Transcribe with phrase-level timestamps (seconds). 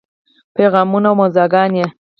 [0.55, 1.85] پیغامونه او موضوعګانې: